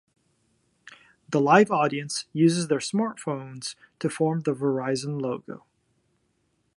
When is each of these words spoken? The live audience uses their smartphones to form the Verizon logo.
The 1.29 1.39
live 1.39 1.69
audience 1.69 2.25
uses 2.33 2.69
their 2.69 2.79
smartphones 2.79 3.75
to 3.99 4.09
form 4.09 4.39
the 4.41 4.53
Verizon 4.55 5.21
logo. 5.21 5.63